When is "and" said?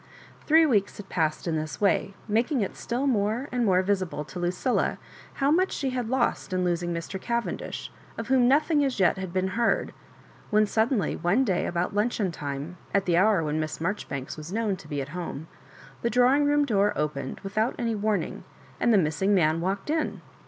3.51-3.63, 18.79-18.91